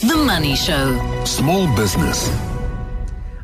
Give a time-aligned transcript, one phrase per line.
[0.00, 1.24] The Money Show.
[1.26, 2.30] Small business.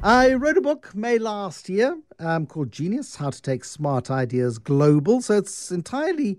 [0.03, 4.57] I wrote a book May last year um, called Genius How to Take Smart Ideas
[4.57, 5.21] Global.
[5.21, 6.39] So it's entirely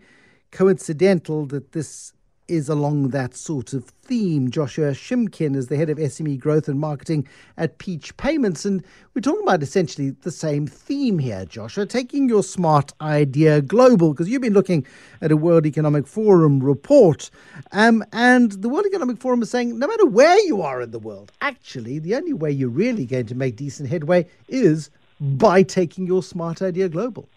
[0.52, 2.14] coincidental that this
[2.48, 4.50] is along that sort of theme.
[4.50, 7.28] Joshua Shimkin is the head of SME growth and marketing
[7.58, 8.66] at Peach Payments.
[8.66, 8.84] And
[9.14, 14.30] we're talking about essentially the same theme here, Joshua, taking your smart idea global, because
[14.30, 14.86] you've been looking
[15.22, 17.30] at a World Economic Forum report.
[17.72, 21.00] Um, and the World Economic Forum is saying no matter where you are in the
[21.00, 26.08] world, actually, the only way you're really going to make decent headway is by taking
[26.08, 27.28] your smart idea global.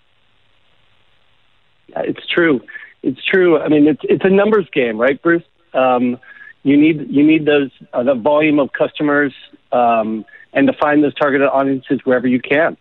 [1.97, 2.61] It's true
[3.03, 3.59] it's true.
[3.59, 5.43] I mean, it's it's a numbers game, right, Bruce?
[5.75, 6.19] Um,
[6.63, 9.35] you need you need those uh, the volume of customers
[9.73, 12.77] um, and to find those targeted audiences wherever you can.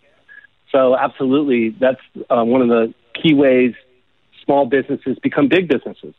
[0.72, 3.74] So, absolutely, that's uh, one of the key ways
[4.44, 6.14] small businesses become big businesses.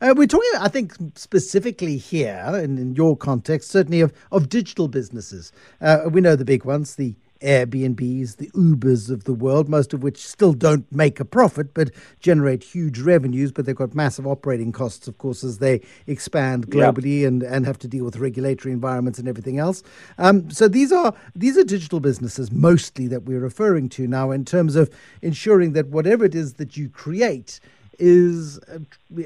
[0.00, 4.88] Uh, we're talking, I think, specifically here, in, in, your context, certainly of, of digital
[4.88, 5.52] businesses.
[5.80, 10.02] Uh, we know the big ones, the Airbnbs, the Ubers of the world, most of
[10.02, 14.72] which still don't make a profit but generate huge revenues, but they've got massive operating
[14.72, 19.18] costs, of course, as they expand globally and, and have to deal with regulatory environments
[19.18, 19.82] and everything else.
[20.18, 24.44] Um, so these are these are digital businesses mostly that we're referring to now in
[24.44, 24.90] terms of
[25.22, 27.60] ensuring that whatever it is that you create
[27.98, 28.78] is uh,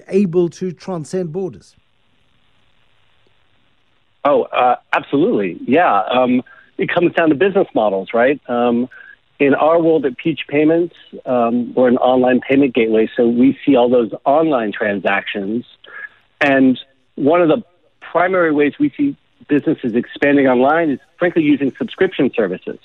[0.09, 1.77] able to transcend borders.
[4.25, 6.01] Oh, uh, absolutely, yeah.
[6.11, 6.43] Um,
[6.79, 8.41] it comes down to business models, right?
[8.49, 8.89] Um,
[9.39, 10.95] in our world at Peach Payments,
[11.27, 15.65] um, we're an online payment gateway, so we see all those online transactions.
[16.41, 16.79] And
[17.17, 17.63] one of the
[18.01, 19.17] primary ways we see
[19.49, 22.79] businesses expanding online is, frankly, using subscription services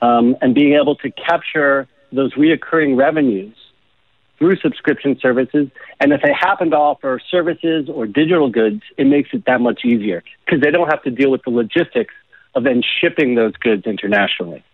[0.00, 3.54] um, and being able to capture those reoccurring revenues
[4.38, 5.68] through subscription services.
[6.00, 9.84] And if they happen to offer services or digital goods, it makes it that much
[9.84, 12.14] easier because they don't have to deal with the logistics
[12.54, 14.64] of then shipping those goods internationally.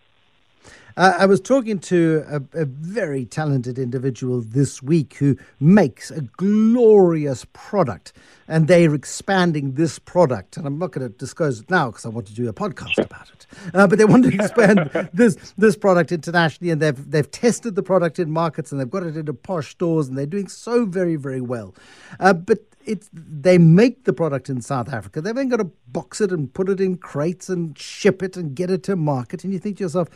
[0.96, 6.20] Uh, I was talking to a, a, very talented individual this week who makes a
[6.20, 8.12] glorious product,
[8.46, 10.56] and they're expanding this product.
[10.56, 12.90] And I'm not going to disclose it now because I want to do a podcast
[12.90, 13.04] sure.
[13.04, 13.46] about it.
[13.74, 17.82] Uh, but they want to expand this this product internationally, and they've they've tested the
[17.82, 21.16] product in markets, and they've got it into posh stores, and they're doing so very
[21.16, 21.74] very well.
[22.20, 25.20] Uh, but it's they make the product in South Africa.
[25.20, 28.54] They've then got to box it and put it in crates and ship it and
[28.54, 29.42] get it to market.
[29.42, 30.08] And you think to yourself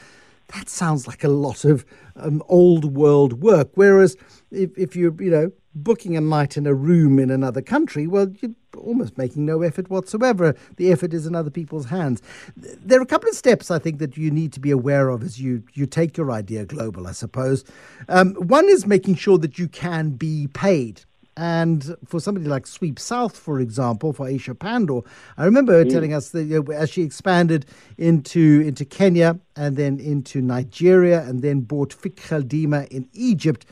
[0.54, 1.84] that sounds like a lot of
[2.16, 3.70] um, old world work.
[3.74, 4.16] Whereas
[4.50, 8.28] if, if you're, you know, booking a night in a room in another country, well,
[8.40, 10.54] you're almost making no effort whatsoever.
[10.76, 12.22] The effort is in other people's hands.
[12.56, 15.22] There are a couple of steps I think that you need to be aware of
[15.22, 17.64] as you, you take your idea global, I suppose.
[18.08, 21.02] Um, one is making sure that you can be paid.
[21.38, 25.06] And for somebody like Sweep South, for example, for Aisha Pandor,
[25.36, 25.90] I remember her mm.
[25.90, 27.64] telling us that you know, as she expanded
[27.96, 33.66] into into Kenya and then into Nigeria and then bought Fiqh in Egypt,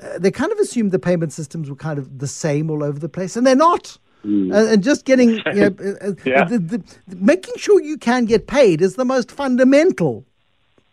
[0.00, 2.98] uh, they kind of assumed the payment systems were kind of the same all over
[2.98, 3.98] the place, and they're not.
[4.24, 4.54] Mm.
[4.54, 6.44] Uh, and just getting, you know, uh, uh, yeah.
[6.44, 10.24] the, the, the, making sure you can get paid is the most fundamental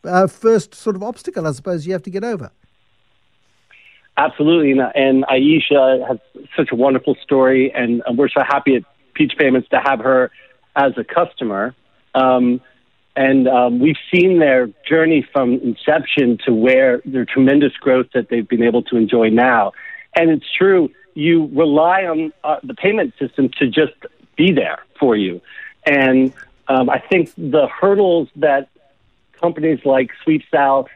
[0.04, 2.52] uh, first sort of obstacle, I suppose, you have to get over.
[4.20, 6.18] Absolutely, and Aisha has
[6.58, 10.30] such a wonderful story, and we're so happy at Peach Payments to have her
[10.76, 11.74] as a customer.
[12.14, 12.60] Um,
[13.16, 18.48] and um, we've seen their journey from inception to where their tremendous growth that they've
[18.48, 19.72] been able to enjoy now.
[20.14, 23.94] And it's true, you rely on uh, the payment system to just
[24.36, 25.42] be there for you.
[25.86, 26.34] And
[26.68, 28.68] um, I think the hurdles that
[29.40, 30.90] companies like Sweep South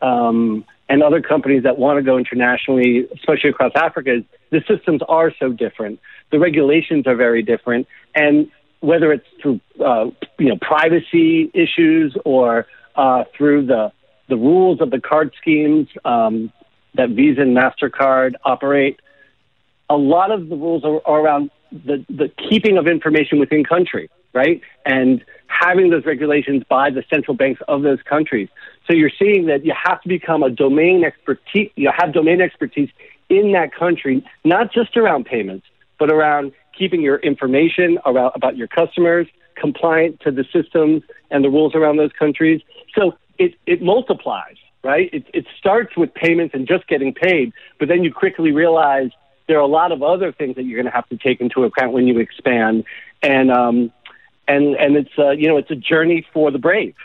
[0.00, 5.00] um, and other companies that want to go internationally, especially across Africa, is the systems
[5.08, 6.00] are so different.
[6.32, 10.06] The regulations are very different, and whether it's through uh,
[10.38, 13.92] you know privacy issues or uh, through the
[14.28, 16.52] the rules of the card schemes um,
[16.94, 19.00] that Visa and Mastercard operate,
[19.88, 24.10] a lot of the rules are, are around the, the keeping of information within country,
[24.32, 24.60] right?
[24.84, 28.48] And having those regulations by the central banks of those countries.
[28.90, 32.90] So you're seeing that you have to become a domain expertise, you have domain expertise
[33.28, 35.64] in that country, not just around payments,
[36.00, 41.48] but around keeping your information around, about your customers compliant to the systems and the
[41.48, 42.62] rules around those countries.
[42.98, 45.08] So it, it multiplies, right?
[45.12, 49.10] It, it starts with payments and just getting paid, but then you quickly realize
[49.46, 51.62] there are a lot of other things that you're going to have to take into
[51.62, 52.82] account when you expand.
[53.22, 53.92] And, um,
[54.48, 56.96] and, and it's, uh, you know, it's a journey for the brave.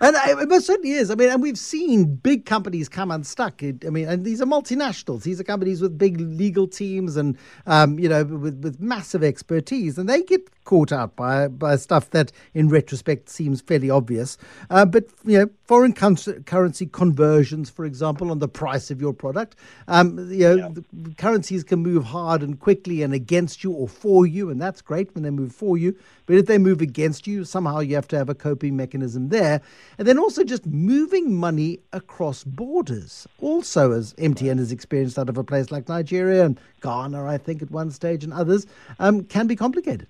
[0.00, 1.10] And it certainly is.
[1.10, 3.62] I mean, and we've seen big companies come unstuck.
[3.62, 5.22] I mean, and these are multinationals.
[5.22, 9.98] These are companies with big legal teams and um, you know with, with massive expertise,
[9.98, 14.36] and they get caught out by by stuff that, in retrospect, seems fairly obvious.
[14.70, 19.56] Uh, but you know, foreign currency conversions, for example, on the price of your product.
[19.88, 21.12] Um, you know, yeah.
[21.16, 25.14] currencies can move hard and quickly and against you or for you, and that's great
[25.14, 25.96] when they move for you.
[26.26, 29.35] But if they move against you, somehow you have to have a coping mechanism there.
[29.42, 33.26] And then also just moving money across borders.
[33.40, 37.62] Also, as MTN has experienced out of a place like Nigeria and Ghana, I think,
[37.62, 38.66] at one stage, and others,
[38.98, 40.08] um, can be complicated.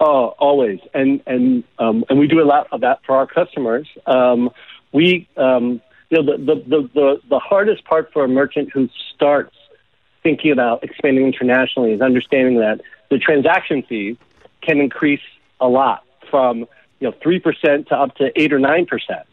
[0.00, 3.88] Oh, always, and and um, and we do a lot of that for our customers.
[4.06, 4.50] Um,
[4.92, 5.80] we, um,
[6.10, 9.56] you know, the, the the, the the hardest part for a merchant who starts
[10.22, 12.80] thinking about expanding internationally is understanding that
[13.10, 14.16] the transaction fees
[14.62, 15.20] can increase
[15.60, 16.66] a lot from
[17.00, 19.26] you know three percent to up to eight or nine percent.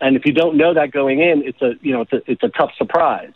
[0.00, 2.42] And if you don't know that going in, it's a you know it's a, it's
[2.42, 3.32] a tough surprise.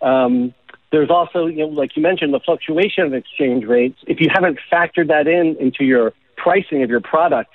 [0.00, 0.54] Um,
[0.90, 3.98] there's also, you know, like you mentioned, the fluctuation of exchange rates.
[4.06, 7.50] If you haven't factored that in into your pricing of your product,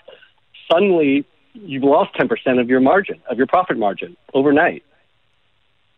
[0.72, 4.84] suddenly you've lost 10% of your margin, of your profit margin overnight.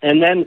[0.02, 0.46] And then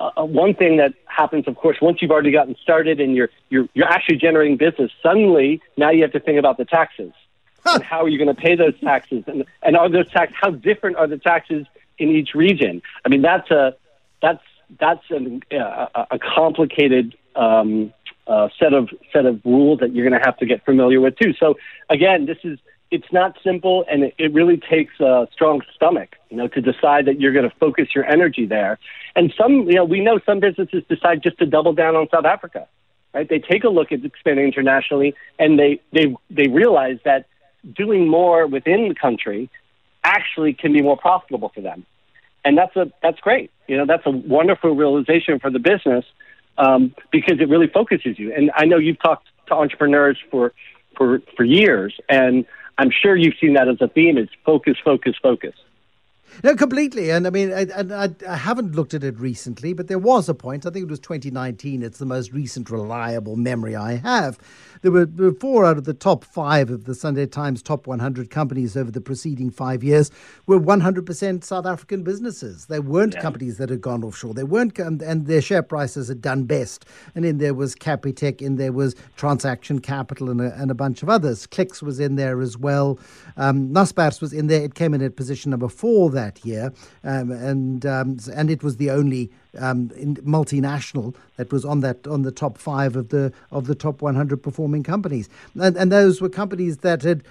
[0.00, 3.30] uh, uh, one thing that happens, of course, once you've already gotten started and you're,
[3.50, 7.12] you're, you're actually generating business, suddenly now you have to think about the taxes.
[7.66, 9.24] And how are you going to pay those taxes?
[9.26, 11.66] And, and are those tax, how different are the taxes
[11.98, 12.82] in each region?
[13.04, 13.74] I mean, that's a,
[14.22, 14.42] that's
[14.80, 17.92] that's an, uh, a complicated um,
[18.26, 21.16] uh, set of set of rules that you're going to have to get familiar with
[21.18, 21.34] too.
[21.38, 21.56] So
[21.90, 22.58] again, this is
[22.90, 27.06] it's not simple, and it, it really takes a strong stomach, you know, to decide
[27.06, 28.78] that you're going to focus your energy there.
[29.16, 32.24] And some, you know, we know some businesses decide just to double down on South
[32.24, 32.68] Africa,
[33.12, 33.28] right?
[33.28, 37.26] They take a look at expanding internationally, and they they they realize that
[37.72, 39.48] doing more within the country
[40.02, 41.86] actually can be more profitable for them
[42.44, 43.50] and that's a that's great.
[43.66, 46.04] You know, that's a wonderful realization for the business
[46.58, 48.32] um, because it really focuses you.
[48.34, 50.52] And I know you've talked to entrepreneurs for
[50.96, 52.44] for for years, and
[52.78, 55.54] I'm sure you've seen that as a theme: is focus, focus, focus.
[56.42, 57.10] No, completely.
[57.10, 60.34] And I mean, I, I, I, haven't looked at it recently, but there was a
[60.34, 60.66] point.
[60.66, 61.82] I think it was 2019.
[61.82, 64.38] It's the most recent reliable memory I have.
[64.82, 67.86] There were, there were four out of the top five of the Sunday Times top
[67.86, 70.10] 100 companies over the preceding five years
[70.46, 72.66] were 100% South African businesses.
[72.66, 73.22] They weren't yeah.
[73.22, 74.34] companies that had gone offshore.
[74.34, 76.84] They weren't, and, and their share prices had done best.
[77.14, 81.02] And in there was Capitec, in there was Transaction Capital, and a, and a bunch
[81.02, 81.46] of others.
[81.46, 82.98] Clicks was in there as well.
[83.36, 84.64] Um, Naspers was in there.
[84.64, 86.72] It came in at position number four there that year,
[87.04, 89.90] um, and um, and it was the only um,
[90.36, 94.42] multinational that was on that on the top five of the of the top 100
[94.42, 95.28] performing companies,
[95.60, 97.22] and, and those were companies that had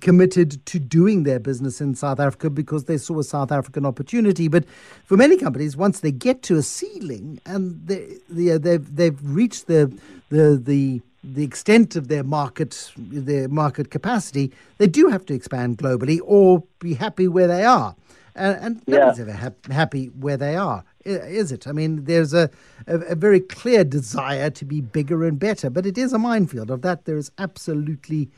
[0.00, 4.48] committed to doing their business in South Africa because they saw a South African opportunity.
[4.48, 4.64] But
[5.04, 9.66] for many companies, once they get to a ceiling and they, they they've they've reached
[9.66, 9.92] the
[10.28, 15.78] the the the extent of their market, their market capacity, they do have to expand
[15.78, 17.96] globally or be happy where they are
[18.34, 19.24] and, and nobody's yeah.
[19.24, 21.66] ever ha- happy where they are, is it?
[21.66, 22.50] I mean, there's a,
[22.86, 26.70] a, a, very clear desire to be bigger and better, but it is a minefield.
[26.70, 28.30] Of that, there is absolutely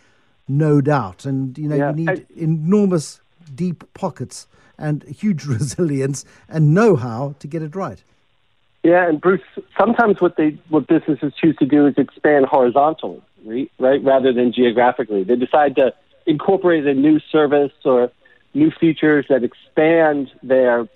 [0.49, 1.25] no doubt.
[1.25, 1.91] And you know, yeah.
[1.91, 3.21] you need I, enormous,
[3.55, 4.47] deep pockets
[4.79, 8.03] and huge resilience and know-how to get it right.
[8.83, 9.41] Yeah, and Bruce,
[9.77, 13.21] sometimes what they what businesses choose to do is expand horizontally,
[13.79, 15.25] right, rather than geographically.
[15.25, 15.93] They decide to
[16.25, 18.13] incorporate a new service or
[18.57, 20.89] new features that expand their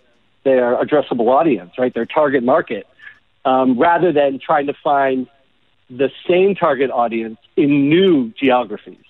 [0.43, 2.87] their addressable audience, right, their target market,
[3.45, 5.29] um, rather than trying to find
[5.91, 9.05] the same target audience in new geographies.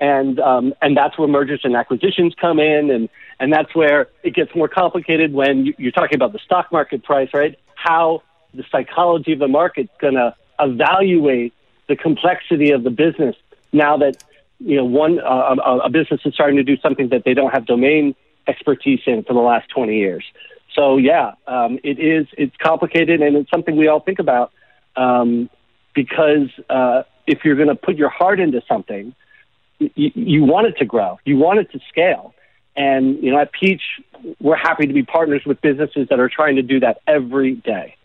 [0.00, 3.08] And um, and that's where mergers and acquisitions come in, and
[3.40, 7.30] and that's where it gets more complicated when you're talking about the stock market price,
[7.34, 7.58] right?
[7.74, 8.22] How
[8.54, 11.52] the psychology of the market's going to evaluate
[11.88, 13.34] the complexity of the business
[13.72, 14.22] now that
[14.58, 17.50] you know, one uh, a, a business is starting to do something that they don't
[17.52, 18.14] have domain
[18.46, 20.24] expertise in for the last 20 years.
[20.74, 24.52] So yeah, um, it is it's complicated and it's something we all think about
[24.96, 25.48] um,
[25.94, 29.14] because uh, if you're going to put your heart into something,
[29.78, 32.34] you want it to grow, you want it to scale.
[32.76, 33.82] And you know, at Peach,
[34.40, 37.96] we're happy to be partners with businesses that are trying to do that every day.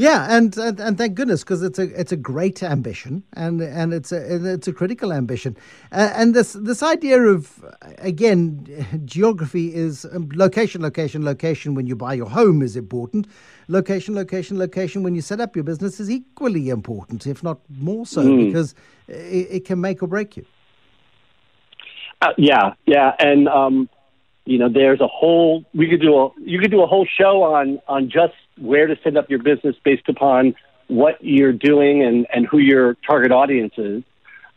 [0.00, 3.92] Yeah, and and, and thank goodness because it's a it's a great ambition and and
[3.92, 5.58] it's a it's a critical ambition,
[5.92, 7.62] uh, and this this idea of
[7.98, 8.66] again
[9.04, 13.26] geography is um, location location location when you buy your home is important,
[13.68, 18.06] location location location when you set up your business is equally important if not more
[18.06, 18.46] so mm.
[18.46, 18.74] because
[19.06, 20.46] it, it, can make or break you.
[22.22, 23.86] Uh, yeah, yeah, and um,
[24.44, 27.42] you know, there's a whole we could do a you could do a whole show
[27.42, 30.54] on on just where to set up your business based upon
[30.88, 34.02] what you're doing and and who your target audience is.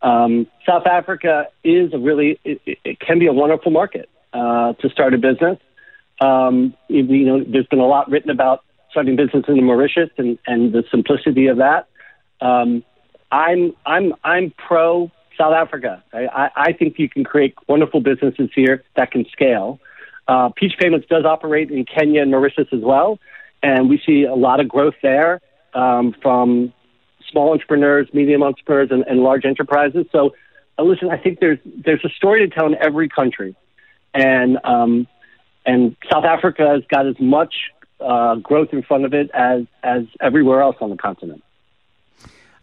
[0.02, 4.90] Um, South Africa is a really it, it can be a wonderful market uh, to
[4.90, 5.60] start a business.
[6.22, 10.38] Um, you know, there's been a lot written about starting business in the Mauritius and,
[10.46, 11.88] and the simplicity of that.
[12.42, 12.84] Um,
[13.32, 16.04] I'm I'm I'm pro South Africa.
[16.14, 19.80] I, I, I think you can create wonderful businesses here that can scale.
[20.28, 23.20] Uh, Peach Payments does operate in Kenya and Mauritius as well,
[23.62, 25.42] and we see a lot of growth there
[25.74, 26.74] um, from
[27.30, 30.06] small entrepreneurs, medium entrepreneurs, and, and large enterprises.
[30.12, 30.34] So,
[30.78, 33.56] uh, listen, I think there's there's a story to tell in every country,
[34.14, 35.08] and um,
[35.66, 37.54] and South Africa has got as much
[38.00, 41.44] uh, growth in front of it as as everywhere else on the continent.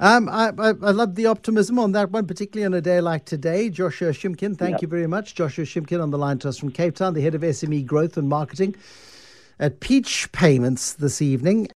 [0.00, 3.26] Um, I, I, I, love the optimism on that one, particularly on a day like
[3.26, 3.68] today.
[3.68, 4.82] Joshua Shimkin, thank yep.
[4.82, 5.34] you very much.
[5.34, 8.16] Joshua Shimkin on the line to us from Cape Town, the head of SME growth
[8.16, 8.74] and marketing
[9.58, 11.68] at Peach Payments this evening.